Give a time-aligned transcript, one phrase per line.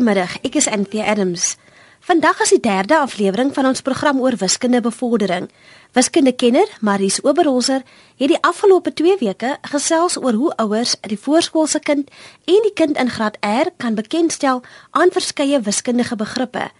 [0.00, 0.40] goeiemiddag.
[0.40, 1.60] Ek is Anthea Adams.
[2.00, 5.52] Vandag is die derde aflewering van ons program oor wiskunde bevordering.
[5.92, 7.84] Wiskundekenner Maries Oberholzer
[8.16, 12.08] het die afgelope 2 weke gesels oor hoe ouers die voorskoolse kind
[12.48, 14.64] en die kind in graad R kan bekendstel
[14.96, 16.72] aan verskeie wiskundige begrippe.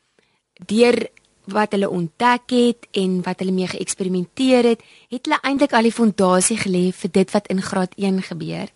[0.67, 1.07] deur
[1.49, 5.95] wat hulle ontdek het en wat hulle mee geëksperimenteer het, het hulle eintlik al die
[5.95, 8.69] fondasie gelê vir dit wat in graad 1 gebeur.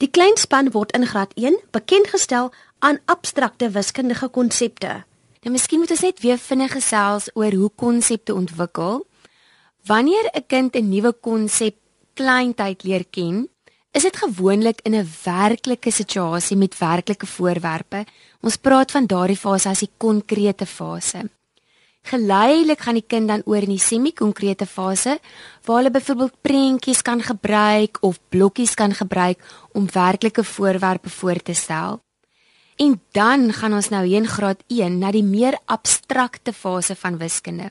[0.00, 5.02] Die klein span word in graad 1 bekend gestel aan abstrakte wiskundige konsepte.
[5.44, 9.04] Nou miskien moet ons net weer vinnig gesels oor hoe konsepte ontwikkel.
[9.86, 11.76] Wanneer 'n kind 'n nuwe konsep
[12.14, 13.48] kleintyd leer ken,
[13.90, 18.04] is dit gewoonlik in 'n werklike situasie met werklike voorwerpe.
[18.40, 21.30] Ons praat van daardie fase as die konkrete fase.
[22.02, 25.18] Geleidelik gaan die kind dan oor in die semi-konkrete fase
[25.64, 29.38] waar hulle byvoorbeeld prentjies kan gebruik of blokkies kan gebruik
[29.72, 32.00] om werklike voorwerpe voor te stel.
[32.76, 37.70] En dan gaan ons nou heen graad 1 na die meer abstrakte fase van wiskunde.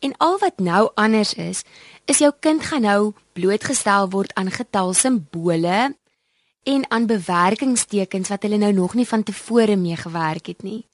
[0.00, 1.62] En al wat nou anders is,
[2.08, 5.94] is jou kind gaan nou blootgestel word aan getalsimbole
[6.62, 10.86] en aan bewerkingstekens wat hulle nou nog nie van tevore mee gewerk het nie.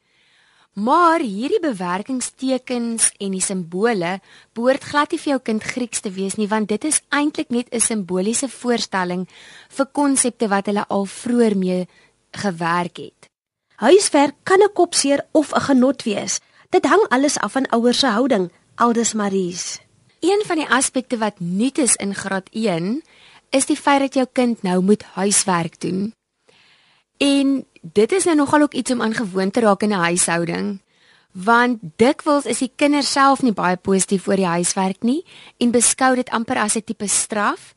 [0.77, 4.19] Maar hierdie bewerkingstekens en die simbole
[4.53, 7.71] behoort glad nie vir jou kind Grieks te wees nie want dit is eintlik net
[7.73, 9.25] 'n simboliese voorstelling
[9.69, 11.89] vir konsepte wat hulle al vroeër mee
[12.33, 13.31] gewerk het.
[13.77, 16.41] Huiswerk kan 'n kopseer of 'n genot wees.
[16.71, 19.81] Dit hang alles af van ouers se houding, aldus Maries.
[20.21, 23.03] Een van die aspekte wat nuut is in graad 1
[23.51, 26.13] is die feit dat jou kind nou moet huiswerk doen.
[27.17, 30.81] En dit is nou nogal ook iets om aan gewoon te raak in 'n huishouding.
[31.33, 35.25] Want dikwels is die kinders self nie baie positief oor die huiswerk nie
[35.57, 37.75] en beskou dit amper as 'n tipe straf.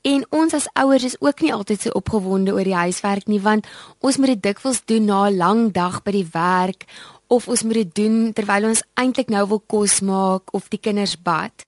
[0.00, 3.66] En ons as ouers is ook nie altyd so opgewonde oor die huiswerk nie want
[3.98, 6.84] ons moet dit dikwels doen na 'n lang dag by die werk
[7.32, 11.16] of ons moet dit doen terwyl ons eintlik nou wil kos maak of die kinders
[11.16, 11.64] bad.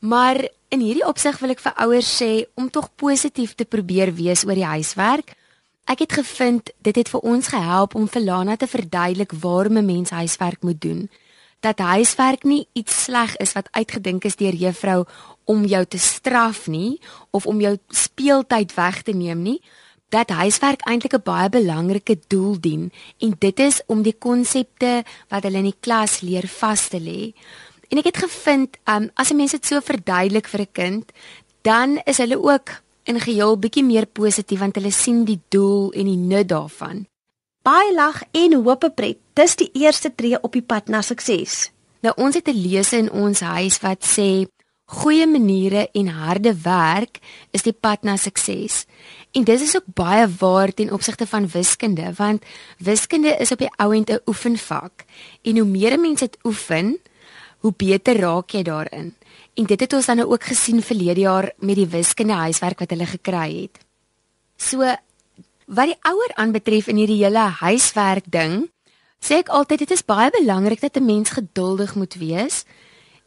[0.00, 0.40] Maar
[0.72, 4.56] in hierdie opsig wil ek vir ouers sê om tog positief te probeer wees oor
[4.56, 5.36] die huiswerk
[5.88, 9.86] Ek het gevind dit het vir ons gehelp om vir Lana te verduidelik waarom 'n
[9.86, 11.10] mens huiswerk moet doen.
[11.60, 15.06] Dat huiswerk nie iets sleg is wat uitgedink is deur juffrou
[15.44, 17.00] om jou te straf nie
[17.30, 19.62] of om jou speeltyd weg te neem nie.
[20.08, 25.42] Dat huiswerk eintlik 'n baie belangrike doel dien en dit is om die konsepte wat
[25.42, 27.32] hulle in die klas leer vas te lê.
[27.88, 31.12] En ek het gevind, um, as 'n mens dit so verduidelik vir 'n kind,
[31.62, 36.04] dan is hulle ook in geheel bietjie meer positief want hulle sien die doel en
[36.04, 37.06] die nut daarvan.
[37.62, 39.18] Baie lag en hoop pret.
[39.34, 41.70] Dis die eerste tree op die pad na sukses.
[42.00, 44.46] Nou ons het 'n lese in ons huis wat sê
[44.88, 47.18] goeie maniere en harde werk
[47.50, 48.86] is die pad na sukses.
[49.30, 52.44] En dit is ook baie waar ten opsigte van wiskunde want
[52.78, 55.04] wiskunde is op die ou end 'n oefenvak
[55.42, 56.98] en hoe meer mense dit oefen,
[57.58, 59.14] hoe beter raak jy daarin.
[59.54, 63.06] En dit het ons dan ook gesien verlede jaar met die wiskunde huiswerk wat hulle
[63.06, 63.78] gekry het.
[64.56, 64.78] So
[65.66, 68.70] wat die ouer aanbetref in hierdie hele huiswerk ding,
[69.20, 72.64] sê ek altyd dit is baie belangrik dat 'n mens geduldig moet wees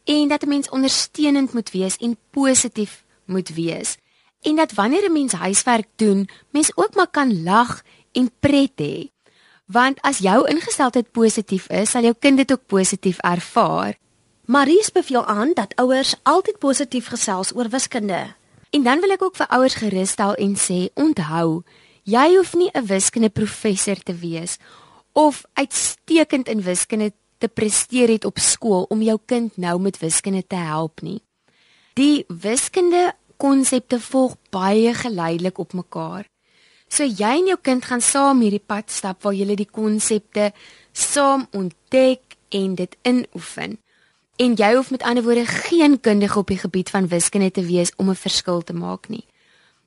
[0.04, 3.96] en dat 'n mens ondersteunend moet wees en positief moet wees.
[4.42, 9.10] En dat wanneer 'n mens huiswerk doen, mens ook maar kan lag en pret hê.
[9.66, 13.96] Want as jou ingesteldheid positief is, sal jou kind dit ook positief ervaar.
[14.44, 18.34] Maries beveel aan dat ouers altyd positief gesels oor wiskunde.
[18.70, 21.62] En dan wil ek ook vir ouers gerus stel en sê, onthou,
[22.02, 24.58] jy hoef nie 'n wiskunde professor te wees
[25.12, 30.46] of uitstekend in wiskunde te presteer het op skool om jou kind nou met wiskunde
[30.46, 31.22] te help nie.
[31.94, 36.28] Die wiskunde konsepte volg baie geleidelik op mekaar.
[36.92, 40.50] So jy en jou kind gaan saam hierdie pad stap waar julle die konsepte
[40.92, 43.78] saam ontdek en dit inoefen.
[44.36, 47.92] En jy hoef met ander woorde geen kundige op die gebied van wiskunde te wees
[47.96, 49.24] om 'n verskil te maak nie.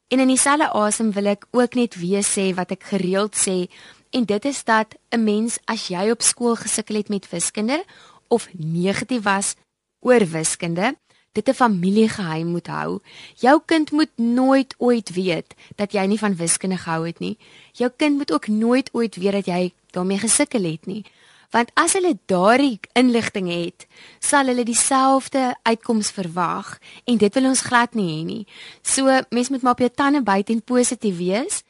[0.07, 3.69] En in dieselfde asem wil ek ook net weer sê wat ek gereeld sê
[4.09, 7.83] en dit is dat 'n mens as jy op skool gesukkel het met wiskunde
[8.27, 9.55] of negatief was
[9.99, 10.95] oor wiskunde,
[11.35, 12.99] dit 'n familiegeheim moet hou.
[13.35, 17.37] Jou kind moet nooit ooit weet dat jy nie van wiskunde gehou het nie.
[17.71, 21.05] Jou kind moet ook nooit ooit weet dat jy daarmee gesukkel het nie.
[21.49, 23.87] Want as hulle daardie inligting het,
[24.19, 28.47] sal hulle dieselfde uitkoms verwag en dit wil ons glad nie hê nie.
[28.81, 31.63] So mens moet maar op jou tande byt en positief wees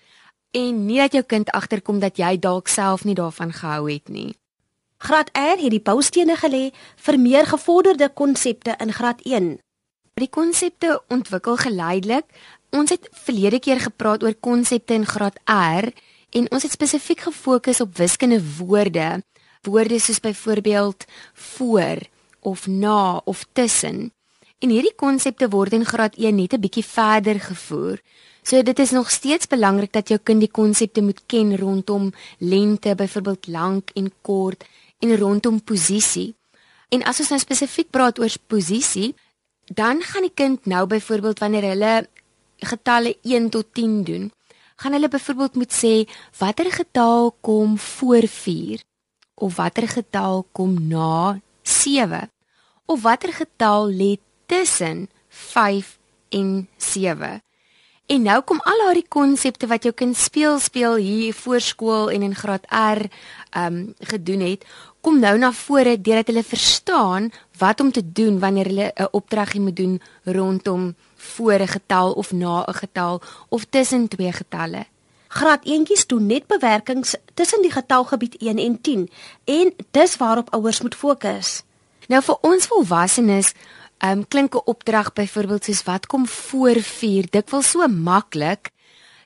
[0.51, 4.35] en nie dat jou kind agterkom dat jy dalk self nie daarvan gehou het nie.
[4.97, 9.57] Graad R het die boustene gelê vir meer gevorderde konsepte in graad 1.
[10.15, 12.25] Die konsepte ontwikkel geleidelik.
[12.71, 15.91] Ons het verlede keer gepraat oor konsepte in graad R
[16.31, 19.21] en ons het spesifiek gefokus op wiskunde woorde
[19.65, 21.97] woorde soos byvoorbeeld voor
[22.39, 24.13] of na of tussen.
[24.59, 27.99] En hierdie konsepte word in graad 1 net 'n bietjie verder gevoer.
[28.43, 32.95] So dit is nog steeds belangrik dat jou kind die konsepte moet ken rondom lengte,
[32.95, 34.65] byvoorbeeld lank en kort
[35.05, 36.33] en rondom posisie.
[36.89, 39.13] En as ons nou spesifiek praat oor posisie,
[39.73, 41.93] dan gaan die kind nou byvoorbeeld wanneer hulle
[42.65, 44.31] getalle 1 tot 10 doen,
[44.75, 45.93] gaan hulle byvoorbeeld moet sê
[46.39, 48.83] watter getal kom voor 4
[49.35, 52.29] of watter getal kom na 7
[52.85, 55.97] of watter getal lê tussen 5
[56.29, 57.41] en 7.
[58.05, 62.21] En nou kom al daai konsepte wat jou kind speel speel hier voor skool en
[62.21, 63.07] in graad R
[63.57, 64.65] um gedoen het,
[65.01, 69.61] kom nou na vore deurdat hulle verstaan wat om te doen wanneer hulle 'n opdragie
[69.61, 74.85] moet doen rondom voor 'n getal of na 'n getal of tussen twee getalle.
[75.27, 79.09] Graad 1tjies doen net bewerkings tussen die getalgebied 1 en 10
[79.43, 81.63] en dis waarop ouers moet fokus.
[82.07, 83.53] Nou vir ons volwassenes,
[83.97, 88.71] ehm um, klink 'n opdrag byvoorbeeld soos wat kom voor 4 dikwels so maklik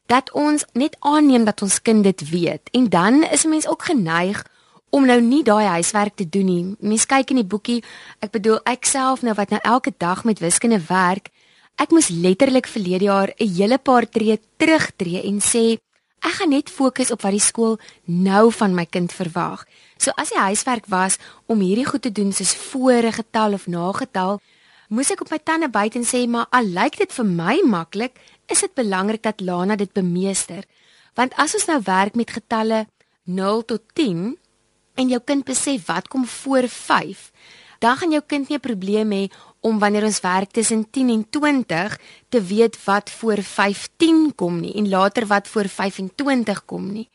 [0.06, 3.83] dat ons net aanneem dat ons kind dit weet en dan is 'n mens ook
[3.83, 4.45] geneig
[4.89, 6.75] om nou nie daai huiswerk te doen nie.
[6.80, 7.83] Mens kyk in die boekie,
[8.19, 11.30] ek bedoel ek self nou wat nou elke dag met wiskunde werk,
[11.77, 15.77] ek moes letterlik verlede jaar 'n hele paar tree terugtreë en sê
[16.19, 19.63] Ek gaan net fokus op wat die skool nou van my kind verwag.
[19.98, 21.18] So as die huiswerk was
[21.48, 24.42] om hierdie goed te doen soos 'n getal of na getal,
[24.89, 28.18] moes ek op my tande byt en sê maar al lyk dit vir my maklik,
[28.50, 30.65] is dit belangrik dat Lana dit bemeester.
[31.18, 32.88] Want as ons nou werk met getalle
[33.30, 34.33] 0 tot 10
[35.00, 37.30] en jou kind besef wat kom voor 5,
[37.80, 39.31] dan gaan jou kind nie 'n probleem hê
[39.62, 44.74] om wanneer ons werk tussen 10 en 20 te weet wat voor 15 kom nie
[44.74, 47.10] en later wat voor 25 kom nie.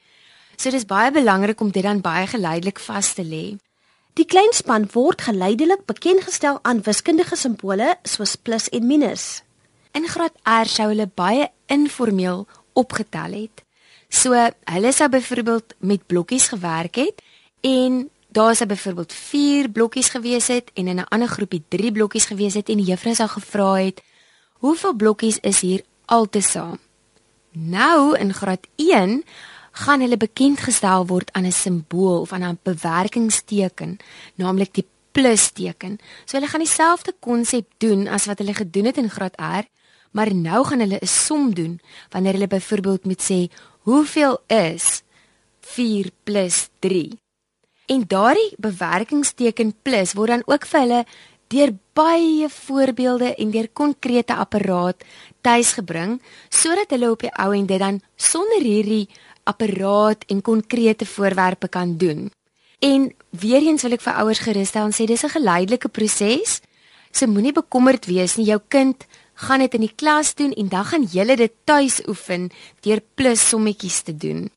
[0.56, 3.56] So dis baie belangrik om dit dan baie geleidelik vas te lê.
[4.14, 9.42] Die kleinspan word geleidelik bekendgestel aan wiskundige simbole soos plus en minus.
[9.90, 12.44] In graad R sou hulle baie informeel
[12.78, 13.64] opgetel het.
[14.06, 14.38] So
[14.70, 17.24] hulle sou byvoorbeeld met blokkies gewerk het
[17.66, 22.30] en daar sou byvoorbeeld 4 blokkies gewees het en in 'n ander groepie 3 blokkies
[22.30, 24.02] gewees het en die juffrou sou gevra het
[24.62, 26.78] hoeveel blokkies is hier altesaam.
[27.50, 29.24] Nou in graad 1
[29.74, 33.98] gaan hulle bekend gestel word aan 'n simbool of aan 'n bewerkingsteken,
[34.34, 35.98] naamlik die plus teken.
[36.24, 39.66] So hulle gaan dieselfde konsep doen as wat hulle gedoen het in graad R,
[40.10, 43.50] maar nou gaan hulle 'n som doen wanneer hulle byvoorbeeld moet sê
[43.82, 45.02] hoeveel is
[45.60, 47.18] 4 + 3.
[47.86, 51.04] En daardie bewerkingsteken plus word dan ook vir hulle
[51.46, 55.04] deur baie voorbeelde en deur konkrete apparaat
[55.40, 59.08] tuisgebring sodat hulle op die ou en dit dan sonder hierdie
[59.44, 62.30] apparaat en konkrete voorwerpe kan doen.
[62.78, 66.60] En weer eens wil ek vir ouers gerus stel en sê dis 'n geleidelike proses.
[67.10, 70.84] So moenie bekommerd wees nie, jou kind gaan dit in die klas doen en dan
[70.84, 74.50] gaan julle dit tuis oefen deur plus sommetjies te doen.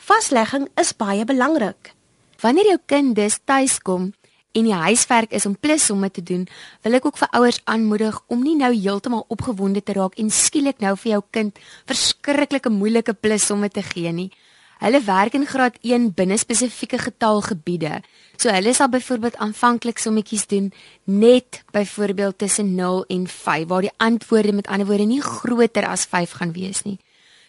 [0.00, 1.92] Vaslegging is baie belangrik.
[2.40, 4.12] Wanneer jou kind dus tuis kom
[4.52, 6.46] en die huiswerk is om plussomme te doen,
[6.82, 10.80] wil ek ook vir ouers aanmoedig om nie nou heeltemal opgewonde te raak en skielik
[10.80, 11.58] nou vir jou kind
[11.90, 14.30] verskriklike moeilike plussomme te gee nie.
[14.78, 17.98] Hulle werk in graad 1 binne spesifieke getalgebiede.
[18.38, 20.70] So hulle sal byvoorbeeld aanvanklik sommetjies doen
[21.04, 26.06] net byvoorbeeld tussen 0 en 5 waar die antwoorde met ander woorde nie groter as
[26.06, 26.98] 5 gaan wees nie.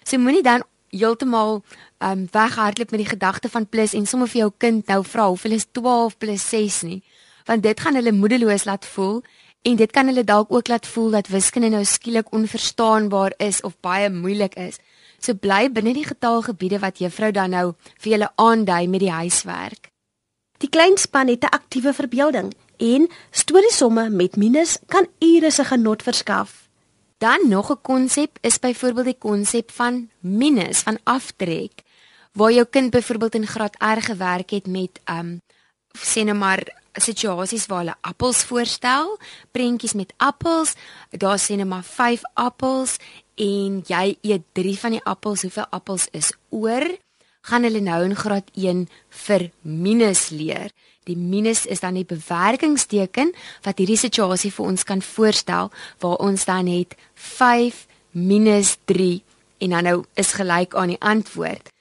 [0.04, 1.62] So moenie dan heeltemal
[2.00, 5.58] um weghardloop met die gedagte van plus en sommer vir jou kind nou vra hoeveel
[5.58, 7.02] is 12 plus 6 nie,
[7.46, 9.22] want dit gaan hulle moedeloos laat voel
[9.68, 13.76] en dit kan hulle dalk ook laat voel dat wiskunde nou skielik onverstaanbaar is of
[13.84, 14.80] baie moeilik is.
[15.20, 19.92] So bly binne die getalgebiede wat juffrou dan nou vir julle aandui met die huiswerk.
[20.60, 26.04] Die klein span het 'n aktiewe verbeelding en storiesomme met minus kan ure se genot
[26.04, 26.70] verskaf.
[27.18, 31.84] Dan nog 'n konsep is byvoorbeeld die konsep van minus van aftrek
[32.34, 35.40] waar jou kind byvoorbeeld in graad R gewerk het met um
[35.98, 36.62] sê nou maar
[36.94, 39.18] situasies waar hulle appels voorstel,
[39.52, 40.76] prentjies met appels,
[41.12, 42.98] daar sê net maar 5 appels
[43.40, 46.86] en jy eet 3 van die appels, hoeveel appels is oor?
[47.50, 48.88] Gaan hulle nou in graad 1
[49.26, 50.74] vir minus leer.
[51.08, 53.32] Die minus is dan die bewerkingsteken
[53.66, 55.72] wat hierdie situasie vir ons kan voorstel
[56.04, 59.24] waar ons dan het 5 minus 3
[59.64, 61.72] en dan nou is gelyk aan die antwoord.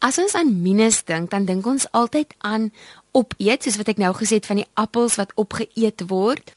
[0.00, 2.70] As ons aan minus dink, dan dink ons altyd aan
[3.12, 6.54] opeet, soos wat ek nou gesê het van die appels wat opgeëet word.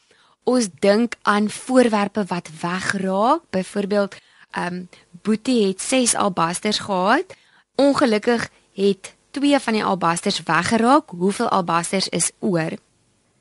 [0.48, 3.44] Ons dink aan voorwerpe wat wegraak.
[3.52, 4.16] Byvoorbeeld,
[4.56, 4.88] ehm um,
[5.24, 7.36] Boetie het 6 albasters gehad.
[7.76, 11.10] Ongelukkig het 2 van die albasters weggeraak.
[11.10, 12.76] Hoeveel albasters is oor?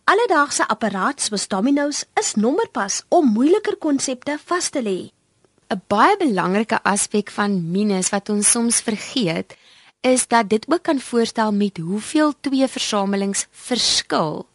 [0.04, 5.10] Alledaagse apparaat soos domino's is nommerpas om moeiliker konsepte vas te lê.
[5.70, 9.56] 'n Baie belangrike aspek van minus wat ons soms vergeet,
[10.02, 14.46] is dat dit ook kan voorstel met hoeveel twee versamelings verskil.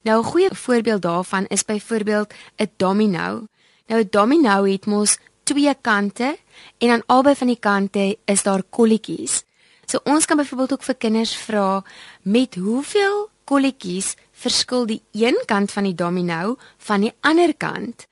[0.00, 3.46] Nou 'n goeie voorbeeld daarvan is byvoorbeeld 'n domino.
[3.86, 6.38] Nou 'n domino het mos twee kante
[6.78, 9.44] en aan albei van die kante is daar kolletjies.
[9.86, 11.84] So ons kan byvoorbeeld ook vir kinders vra
[12.22, 18.06] met hoeveel kolletjies verskil die een kant van die domino van die ander kant?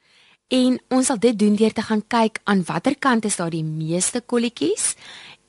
[0.48, 3.64] En ons sal dit doen deur te gaan kyk aan watter kant is daar die
[3.64, 4.94] meeste kolletjies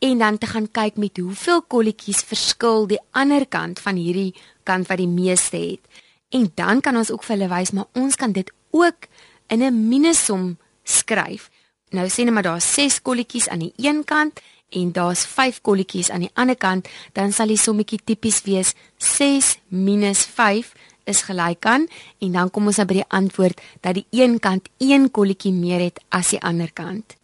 [0.04, 4.34] en dan te gaan kyk met hoeveel kolletjies verskil die ander kant van hierdie
[4.68, 6.02] kant wat die meeste het.
[6.36, 9.08] En dan kan ons ook vir hulle wys maar ons kan dit ook
[9.48, 11.50] in 'n minusom skryf.
[11.90, 16.10] Nou sê net maar daar's 6 kolletjies aan die een kant en daar's 5 kolletjies
[16.10, 21.88] aan die ander kant, dan sal die sommetjie tipies wees 6 5 is gelyk aan
[22.20, 25.80] en dan kom ons dan by die antwoord dat die een kant 1 kolletjie meer
[25.80, 27.16] het as die ander kant.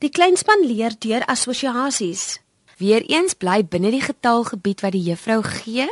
[0.00, 2.38] Die kleinspan leer deur assosiasies.
[2.80, 5.90] Weereens bly binne die getalgebied wat die juffrou gee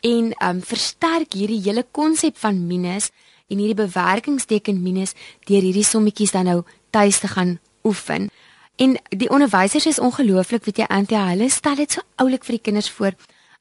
[0.00, 3.10] en um versterk hierdie hele konsep van minus
[3.52, 5.12] en hierdie bewerkingsteken minus
[5.44, 8.30] deur hierdie sommetjies dan nou tuis te gaan oefen.
[8.80, 12.64] En die onderwysers is ongelooflik, weet jy, Antia, hulle stel dit so oulik vir die
[12.70, 13.12] kinders voor.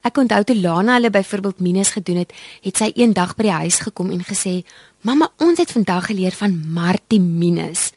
[0.08, 2.32] Ek onthou toe Lana hulle byvoorbeeld minus gedoen het,
[2.64, 4.62] het sy eendag by die huis gekom en gesê:
[5.04, 7.92] "Mamma, ons het vandag geleer van Martie minus."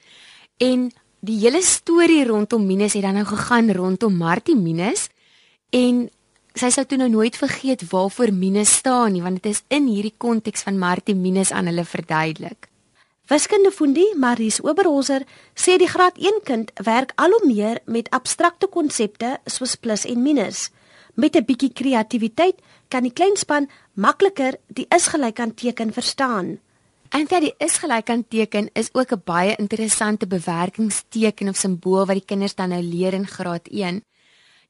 [0.58, 0.90] En
[1.22, 5.06] die hele storie rondom Minus het dan nou gegaan rondom Martie Minus
[5.70, 6.08] en
[6.58, 10.16] sy sou toe nou nooit vergeet waarvoor Minus staan nie want dit is in hierdie
[10.18, 12.66] konteks van Martie Minus aan hulle verduidelik.
[13.30, 15.22] Wiskunde Fundie Maries Oberholzer
[15.54, 20.22] sê die graad 1 kind werk al hoe meer met abstrakte konsepte soos plus en
[20.26, 20.72] minus.
[21.14, 26.58] Met 'n bietjie kreatiwiteit kan die kleinspan makliker die is gelyk aan teken verstaan.
[27.12, 32.06] En dat die is gelyk aan teken is ook 'n baie interessante bewerkingsteken of simbool
[32.06, 34.04] wat die kinders dan nou leer in graad 1.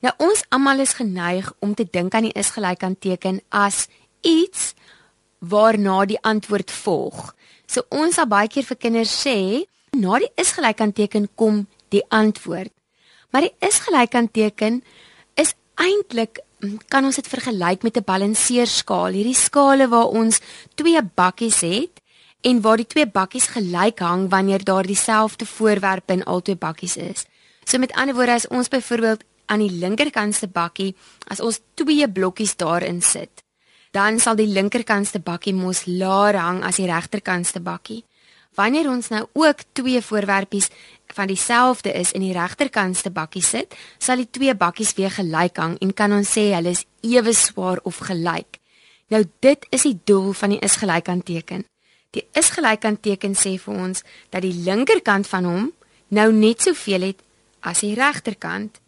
[0.01, 3.87] Nou ons almal is geneig om te dink aan die is gelyk aan teken as
[4.21, 4.75] iets
[5.39, 7.35] waarna die antwoord volg.
[7.67, 11.67] So ons sal baie keer vir kinders sê, na die is gelyk aan teken kom
[11.89, 12.73] die antwoord.
[13.31, 14.83] Maar die is gelyk aan teken
[15.35, 16.43] is eintlik
[16.89, 19.13] kan ons dit vergelyk met 'n balanseerskaal.
[19.13, 20.41] Hierdie skale waar ons
[20.75, 22.02] twee bakkies het
[22.43, 27.27] en waar die twee bakkies gelyk hang wanneer daar dieselfde voorwerpe in albei bakkies is.
[27.65, 30.95] So met ander woorde as ons byvoorbeeld aan die linkerkantste bakkie
[31.31, 33.45] as ons twee blokkies daarin sit,
[33.93, 38.03] dan sal die linkerkantste bakkie mos laer hang as die regterkantste bakkie.
[38.59, 40.69] Wanneer ons nou ook twee voorwerpies
[41.15, 45.79] van dieselfde is in die regterkantste bakkie sit, sal die twee bakkies weer gelyk hang
[45.81, 48.59] en kan ons sê hulle is ewe swaar of gelyk.
[49.13, 51.65] Nou dit is die doel van die is gelyk aan teken.
[52.13, 55.71] Die is gelyk aan teken sê vir ons dat die linkerkant van hom
[56.13, 57.23] nou net soveel het
[57.65, 58.81] as die regterkant.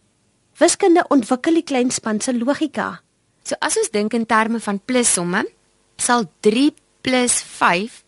[0.60, 3.00] Wiskunde ontwikkel die kleinspan se logika.
[3.44, 5.44] So as ons dink in terme van plussomme,
[5.96, 6.72] sal 3
[7.04, 8.02] + 5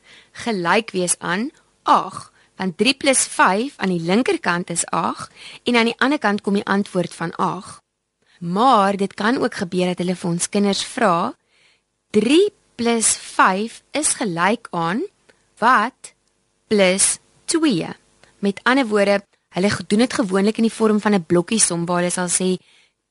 [0.45, 1.51] gelyk wees aan
[1.85, 5.33] 8, want 3 + 5 aan die linkerkant is 8
[5.65, 7.81] en aan die ander kant kom die antwoord van 8.
[8.41, 11.35] Maar dit kan ook gebeur dat hulle vir ons kinders vra
[12.11, 15.03] 3 plus 5 is gelyk aan
[15.59, 16.13] wat
[16.69, 17.89] plus 2.
[18.39, 19.23] Met ander woorde,
[19.57, 22.61] hulle doen dit gewoonlik in die vorm van 'n blokkie som waar hulle sal sê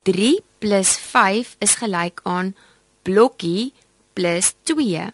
[0.04, 2.56] 3 plus 5 is gelyk aan
[3.02, 3.74] blokkie
[4.14, 5.14] plus 2.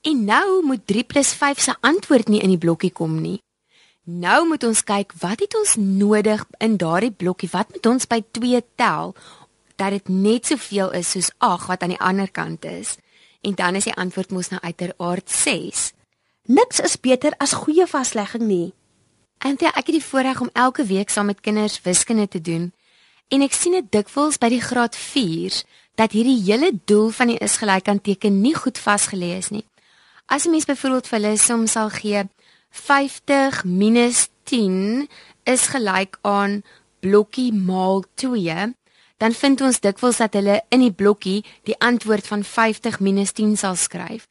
[0.00, 3.40] En nou moet 3 plus 5 se antwoord nie in die blokkie kom nie.
[4.04, 7.48] Nou moet ons kyk wat het ons nodig in daardie blokkie?
[7.50, 9.14] Wat moet ons by 2 tel
[9.76, 12.96] dat dit net soveel is soos 8 wat aan die ander kant is?
[13.46, 15.92] En dan is die antwoord mos nou uiteraard 6.
[16.50, 18.72] Niks is beter as goeie vaslegging nie.
[19.46, 22.72] Ja, ek het die voorreg om elke week saam met kinders wiskunde te doen.
[23.30, 25.62] En ek sien dit dikwels by die graad 4s
[25.98, 29.64] dat hierdie hele doel van die is gelyk aan teken nie goed vasgelê is nie.
[30.26, 32.28] As 'n mens byvoorbeeld vir hulle som sal gee
[32.70, 35.08] 50 minus 10
[35.44, 36.62] is gelyk aan
[37.00, 38.74] blokkie maal 2,
[39.16, 43.56] dan vind ons dikwels dat hulle in die blokkie die antwoord van 50 minus 10
[43.56, 44.26] sal skryf.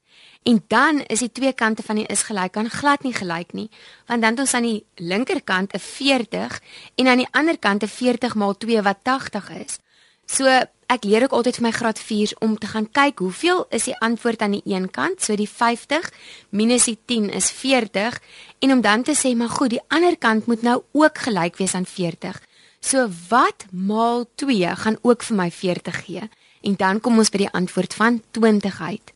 [0.45, 3.69] En dan is die twee kante van die is gelyk aan glad nie gelyk nie,
[4.05, 6.61] want dan het ons aan die linkerkant 'n 40
[6.95, 9.79] en aan die ander kant 'n 40 maal 2 wat 80 is.
[10.25, 10.45] So
[10.85, 13.97] ek leer ook altyd vir my graad 4s om te gaan kyk hoeveel is die
[13.99, 16.11] antwoord aan die een kant, so die 50
[16.49, 18.19] minus die 10 is 40
[18.59, 21.73] en om dan te sê maar goed, die ander kant moet nou ook gelyk wees
[21.73, 22.41] aan 40.
[22.85, 26.29] So wat maal 2 gaan ook vir my 40 gee
[26.61, 29.13] en dan kom ons by die antwoord van 20 uit.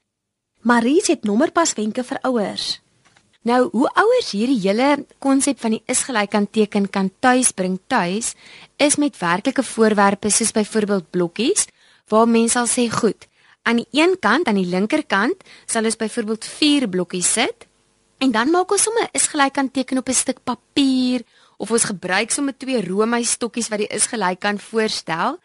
[0.66, 2.80] Marie het nommerpaswenke vir ouers.
[3.46, 7.78] Nou, hoe ouers hierdie hele konsep van die is gelyk aan teken kan tuis bring
[7.88, 8.34] tuis,
[8.78, 11.68] is met werklike voorwerpe soos byvoorbeeld blokkies,
[12.10, 13.28] waar mense sal sê, "Goed,
[13.64, 17.68] aan die een kant, aan die linkerkant, sal ons byvoorbeeld 4 blokkies sit
[18.18, 21.24] en dan maak ons sommer is gelyk aan teken op 'n stuk papier
[21.60, 25.40] of ons gebruik sommer twee roomys stokkies wat die is gelyk aan voorstel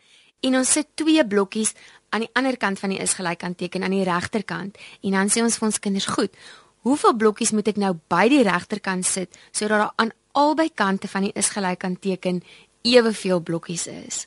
[0.44, 1.74] en ons sit twee blokkies
[2.14, 5.32] aan die ander kant van die is gelyk aan teken aan die regterkant en dan
[5.32, 6.36] sê ons vir ons kinders goed
[6.84, 11.28] hoeveel blokkies moet ek nou by die regterkant sit sodat daar aan albei kante van
[11.28, 12.42] die is gelyk aan teken
[12.84, 14.26] eweveel blokkies is?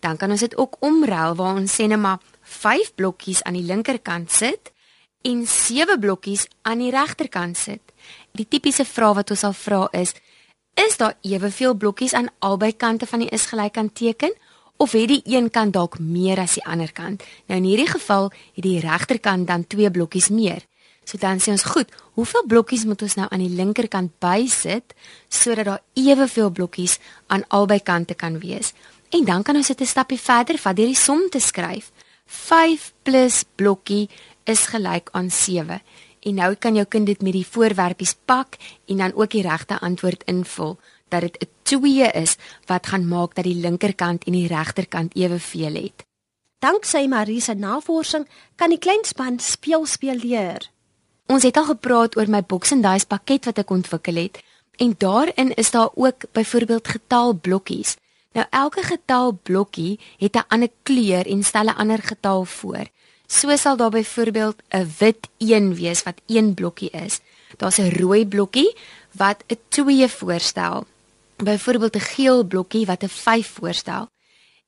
[0.00, 3.66] Dan kan ons dit ook omruil waar ons sê net maar 5 blokkies aan die
[3.66, 4.72] linkerkant sit
[5.26, 7.82] en 7 blokkies aan die regterkant sit.
[8.36, 10.14] Die tipiese vraag wat ons sal vra is
[10.76, 14.34] is daar eweveel blokkies aan albei kante van die is gelyk aan teken
[14.76, 17.22] of het die een kant dalk meer as die ander kant?
[17.46, 20.64] Nou in hierdie geval het die regterkant dan twee blokkies meer.
[21.04, 24.94] So dan sê ons, goed, hoeveel blokkies moet ons nou aan die linkerkant bysit
[25.28, 28.72] sodat daar eweveel blokkies aan albei kante kan wees?
[29.14, 31.92] En dan kan ons dit 'n stappie verder vat deur die som te skryf.
[32.26, 34.08] 5 plus blokkie
[34.44, 35.80] is gelyk aan 7.
[36.26, 38.56] En nou kan jou kind dit met die voorwerpies pak
[38.90, 42.36] en dan ook die regte antwoord invul dat dit 'n 2 is
[42.66, 46.04] wat gaan maak dat die linkerkant en die regterkant eweveel het.
[46.58, 50.70] Danksy Marie se navorsing kan die klein span speel speel leer.
[51.26, 54.42] Ons het al gepraat oor my box and dice pakket wat ek ontwikkel het
[54.76, 57.96] en daarin is daar ook byvoorbeeld getalblokkies.
[58.32, 62.86] Nou elke getalblokkie het 'n ander kleur en stel 'n ander getal voor.
[63.26, 67.20] So sal daar byvoorbeeld 'n wit 1 wees wat 1 blokkie is.
[67.56, 68.76] Daar's 'n rooi blokkie
[69.12, 70.86] wat 'n 2 voorstel
[71.36, 74.08] byvoorbeeld 'n geel blokkie wat 'n 5 voorstel.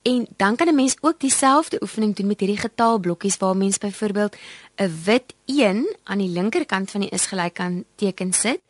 [0.03, 4.37] En dan kan 'n mens ook dieselfde oefening doen met hierdie getalblokkies waar mens byvoorbeeld
[4.77, 8.61] 'n wit 1 aan die linkerkant van die is gelyk aan teken sit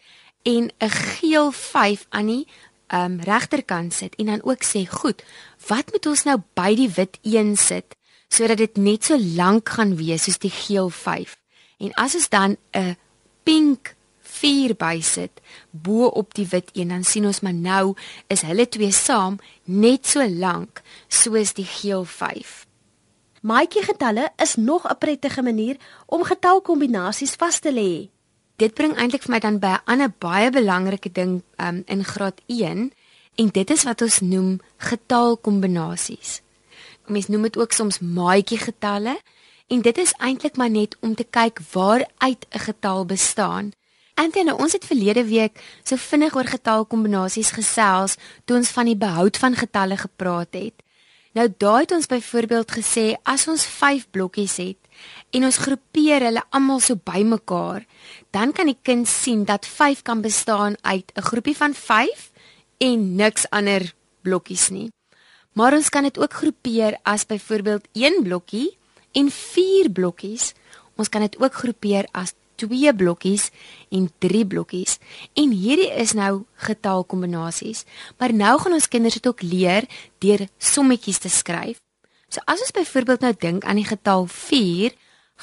[0.43, 2.47] en 'n geel 5 aan die
[2.89, 5.23] um, regterkant sit en dan ook sê, "Goed,
[5.67, 7.97] wat moet ons nou by die wit 1 sit
[8.29, 11.37] sodat dit net so lank gaan wees soos die geel 5?"
[11.79, 12.97] En as ons dan 'n
[13.43, 17.95] pink 4 bysit bo op die wit een dan sien ons maar nou
[18.27, 22.67] is hulle twee saam net so lank soos die geel 5.
[23.41, 28.09] Maatjie getalle is nog 'n prettige manier om getalkombinasies vas te lê.
[28.57, 32.41] Dit bring eintlik vir my dan by 'n ander baie belangrike ding um, in graad
[32.47, 32.93] 1
[33.35, 36.43] en dit is wat ons noem getalkombinasies.
[37.09, 39.19] Mense noem dit ook soms maatjie getalle
[39.69, 43.73] en dit is eintlik maar net om te kyk waaruit 'n getal bestaan.
[44.15, 48.97] Anthony, nou, ons het verlede week so vinnig oor getalkombinasies gesels toe ons van die
[48.97, 50.75] behoud van getalle gepraat het.
[51.39, 54.79] Nou daai het ons byvoorbeeld gesê as ons 5 blokkies het
[55.31, 57.87] en ons groepeer hulle almal so bymekaar,
[58.35, 62.31] dan kan die kind sien dat 5 kan bestaan uit 'n groepie van 5
[62.79, 64.91] en niks ander blokkies nie.
[65.53, 68.77] Maar ons kan dit ook groepeer as byvoorbeeld 1 blokkie
[69.13, 70.53] en 4 blokkies.
[70.97, 73.51] Ons kan dit ook groepeer as 2 blokkies
[73.95, 74.99] en 3 blokkies.
[75.35, 77.85] En hierdie is nou getalkombinasies.
[78.19, 79.87] Maar nou gaan ons kinders dit ook leer
[80.19, 81.79] deur sommetjies te skryf.
[82.29, 84.93] So as ons byvoorbeeld nou dink aan die getal 4,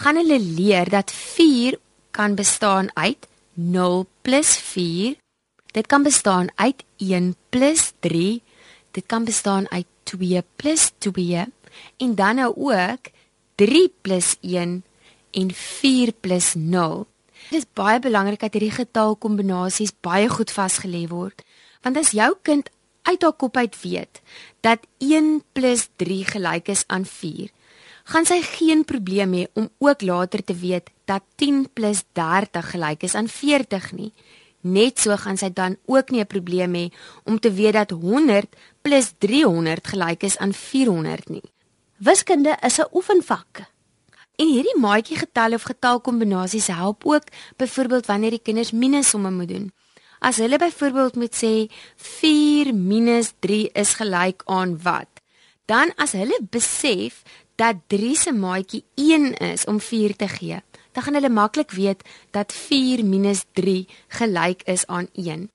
[0.03, 1.79] gaan hulle leer dat 4
[2.11, 5.15] kan bestaan uit 0 plus 4.
[5.71, 8.43] Dit kan bestaan uit 1 plus 3.
[8.91, 11.45] Dit kan bestaan uit 2 plus 2
[11.97, 13.11] en dan nou ook
[13.59, 14.83] 3 plus 1
[15.31, 17.05] en 4 plus 0.
[17.49, 21.43] Dit is baie belangrik dat hierdie getalkombinasies baie goed vasgelê word,
[21.83, 22.69] want as jou kind
[23.05, 24.21] uit haar kop uit weet
[24.65, 27.51] dat 1 + 3 gelyk is aan 4,
[28.05, 33.03] gaan sy geen probleem hê om ook later te weet dat 10 + 30 gelyk
[33.03, 34.11] is aan 40 nie.
[34.65, 36.85] Net so gaan sy dan ook nie 'n probleem hê
[37.23, 41.43] om te weet dat 100 + 300 gelyk is aan 400 nie.
[41.97, 43.69] Wiskunde is 'n oefenvak.
[44.35, 47.23] En hierdie maatjie getalle of getalkombinasies help ook
[47.57, 49.71] byvoorbeeld wanneer die kinders minussomme moet doen.
[50.19, 52.73] As hulle byvoorbeeld moet sê 4
[53.39, 55.07] 3 is gelyk aan wat?
[55.65, 57.21] Dan as hulle besef
[57.55, 60.61] dat 3 se maatjie 1 is om 4 te gee,
[60.95, 63.03] dan gaan hulle maklik weet dat 4
[63.53, 65.49] 3 gelyk is aan 1.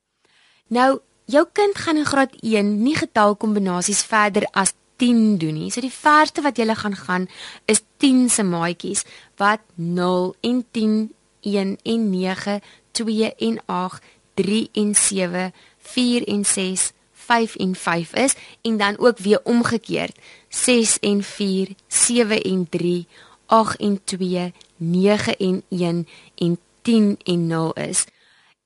[0.67, 5.71] Nou, jou kind gaan in graad 1 nie getalkombinasies verder as 10 doen nie.
[5.71, 7.27] So die verste wat jy gaan gaan
[7.65, 9.03] is 10 se maatjies
[9.41, 16.45] wat 0 en 10, 1 en 9, 2 en 8, 3 en 7, 4 en
[16.45, 20.17] 6, 5 en 5 is en dan ook weer omgekeerd
[20.49, 23.07] 6 en 4, 7 en 3,
[23.51, 28.05] 8 en 2, 9 en 1 en 10 en 0 is.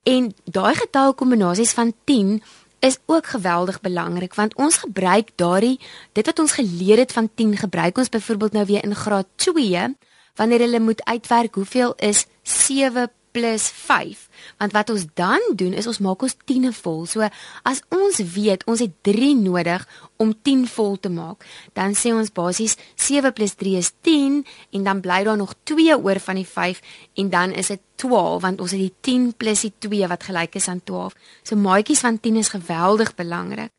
[0.03, 2.43] En daai getalkombinasies van 10
[2.79, 5.79] is ook geweldig belangrik want ons gebruik daardie
[6.11, 9.95] dit wat ons geleer het van 10 gebruik ons byvoorbeeld nou weer in graad 2
[10.35, 14.27] wanneer hulle moet uitwerk hoeveel is 7 plus 5.
[14.57, 17.03] Want wat ons dan doen is ons maak ons 10e vol.
[17.09, 17.27] So
[17.67, 19.83] as ons weet ons het 3 nodig
[20.23, 21.43] om 10 vol te maak,
[21.75, 24.39] dan sê ons basies 7 plus 3 is 10
[24.79, 26.79] en dan bly daar nog 2 oor van die 5
[27.19, 30.55] en dan is dit 12 want ons het die 10 plus die 2 wat gelyk
[30.55, 31.15] is aan 12.
[31.43, 33.75] So maatjies van 10 is geweldig belangrik.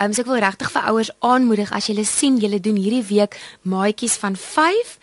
[0.00, 3.34] Um, so ek wil regtig vir ouers aanmoedig as julle sien julle doen hierdie week
[3.68, 4.94] maatjies van 5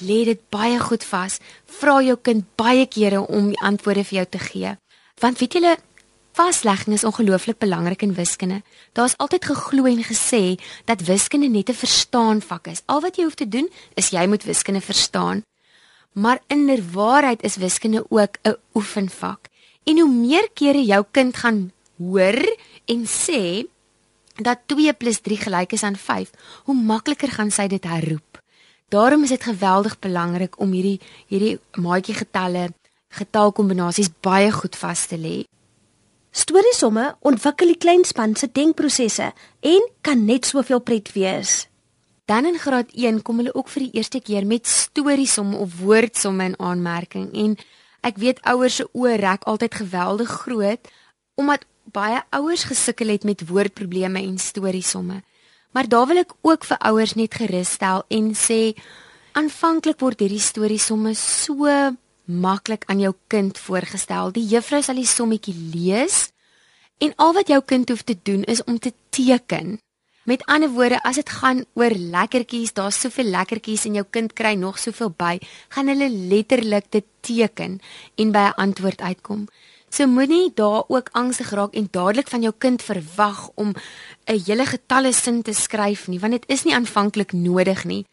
[0.00, 1.38] lê dit baie goed vas.
[1.66, 4.76] Vra jou kind baie kere om die antwoorde vir jou te gee.
[5.20, 5.76] Want weet julle,
[6.36, 8.62] vaslegging is ongelooflik belangrik in wiskunde.
[8.92, 12.82] Daar's altyd geglo en gesê dat wiskunde net 'n verstaan vak is.
[12.86, 15.42] Al wat jy hoef te doen is jy moet wiskunde verstaan.
[16.12, 19.48] Maar inderwaarheid is wiskunde ook 'n oefenvak.
[19.84, 23.66] En hoe meer kere jou kind gaan hoor en sê
[24.34, 26.30] dat 2 + 3 gelyk is aan 5,
[26.64, 28.44] hoe makliker gaan sy dit herroep.
[28.88, 32.68] Daarom is dit geweldig belangrik om hierdie hierdie maatjie getalle,
[33.08, 35.36] getalkombinasies baie goed vas te lê.
[36.30, 41.66] Storiesomme ontwikkel die kleinspan se denkprosesse en kan net soveel pret wees.
[42.30, 46.52] Dan in graad 1 kom hulle ook vir die eerste keer met storiesomme of woordsomme
[46.52, 47.56] in aanmerking en
[48.06, 50.92] ek weet ouers se oë rek altyd geweldig groot
[51.34, 55.24] omdat baie ouers gesukkel het met woordprobleme en storiesomme.
[55.76, 58.72] Maar daar wil ek ook vir ouers net gerus stel en sê
[59.36, 61.68] aanvanklik word hierdie storie somme so
[62.24, 64.32] maklik aan jou kind voorgestel.
[64.32, 66.30] Die juffrou sal die sommetjie lees
[67.04, 69.76] en al wat jou kind hoef te doen is om te teken.
[70.24, 74.56] Met ander woorde, as dit gaan oor lekkertjies, daar's soveel lekkertjies en jou kind kry
[74.56, 75.36] nog soveel by,
[75.76, 77.82] gaan hulle letterlik dit teken
[78.16, 79.44] en by 'n antwoord uitkom.
[79.90, 83.74] So moenie daar ook angstig raak en dadelik van jou kind verwag om
[84.26, 88.06] 'n hele getalle sin te skryf nie, want dit is nie aanvanklik nodig nie.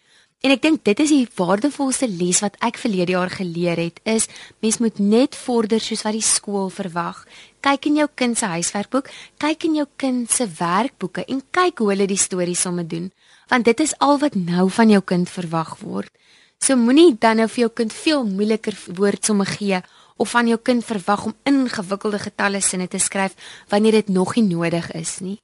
[0.44, 4.28] En ek dink dit is die waardevolste les wat ek verlede jaar geleer het, is
[4.60, 7.22] mens moet net vorder soos wat die skool verwag.
[7.64, 9.08] Kyk in jou kind se huiswerkboek,
[9.40, 13.12] kyk in jou kind se werkboeke en kyk hoe hulle die stories somme doen,
[13.48, 16.12] want dit is al wat nou van jou kind verwag word.
[16.60, 19.80] So moenie dan nou vir jou kind veel moeiliker woordsomme gee
[20.18, 23.34] of van jou kind verwag om ingewikkelde getalle sinne te skryf
[23.70, 25.40] wanneer dit nog nie nodig is nie.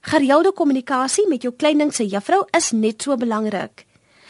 [0.00, 3.84] Gereelde kommunikasie met jou kleinding se juffrou is net so belangrik.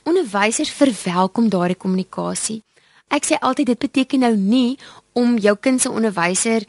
[0.04, 2.62] Onderwysers verwelkom daardie kommunikasie.
[3.10, 4.78] Ek sê altyd dit beteken nou nie
[5.18, 6.66] om jou kind se onderwyser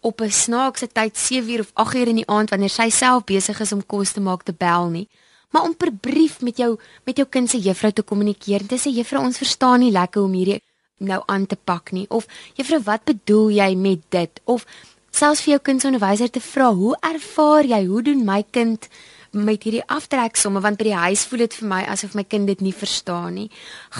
[0.00, 3.72] op 'n snaakse tyd 7uur of 8uur in die aand wanneer sy self besig is
[3.72, 5.08] om kos te maak te bel nie,
[5.50, 8.66] maar om per brief met jou met jou kind se juffrou te kommunikeer.
[8.66, 10.62] Dis 'n juffrou ons verstaan nie lekker hoe om hierdie
[10.98, 12.06] nou aan te pak nie.
[12.08, 12.26] Of
[12.58, 14.40] juffrou wat bedoel jy met dit?
[14.44, 14.66] Of
[15.10, 17.84] selfs vir jou kindsonderwyser te vra hoe ervaar jy?
[17.86, 18.88] Hoe doen my kind
[19.32, 20.62] met hierdie aftreksomme?
[20.64, 23.48] Want by die huis voel dit vir my asof my kind dit nie verstaan nie.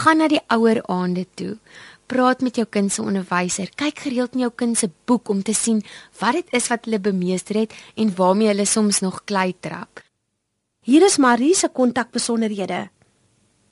[0.02, 1.56] Gaan na die ouer aande toe.
[2.08, 5.52] Praat met jou kind se onderwyser kyk gereeld in jou kind se boek om te
[5.54, 5.84] sien
[6.20, 10.00] wat dit is wat hulle bemeester het en waarmee hulle soms nog klei trap
[10.88, 12.88] hier is Marie se kontakbesonderhede.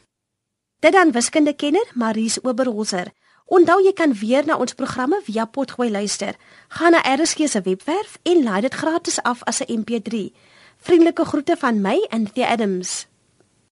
[0.78, 3.12] Dit dan wiskundekenner Maries Oberholzer.
[3.46, 6.34] Onthou jy kan weer na ons programme via potgooi luister.
[6.68, 10.34] Gaan na RSG se webwerf en laai dit gratis af as 'n MP3.
[10.82, 13.06] Vriendelike groete van my, Anthea Adams.